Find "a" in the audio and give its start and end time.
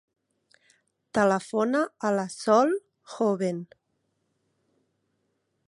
2.09-2.11